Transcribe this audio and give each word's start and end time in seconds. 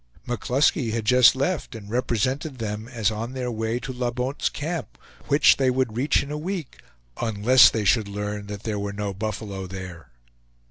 McCluskey 0.27 0.93
had 0.93 1.05
just 1.05 1.35
left 1.35 1.75
and 1.75 1.87
represented 1.87 2.57
them 2.57 2.87
as 2.87 3.11
on 3.11 3.33
their 3.33 3.51
way 3.51 3.79
to 3.81 3.93
La 3.93 4.09
Bonte's 4.09 4.49
Camp, 4.49 4.97
which 5.27 5.57
they 5.57 5.69
would 5.69 5.95
reach 5.95 6.23
in 6.23 6.31
a 6.31 6.39
week, 6.39 6.77
UNLESS 7.17 7.69
THEY 7.69 7.85
SHOULD 7.85 8.07
LEARN 8.07 8.47
THAT 8.47 8.63
THERE 8.63 8.79
WERE 8.79 8.93
NO 8.93 9.13
BUFFALO 9.13 9.67
THERE. 9.67 10.09